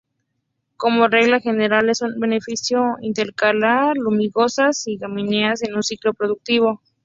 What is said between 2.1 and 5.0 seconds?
beneficioso intercalar leguminosas y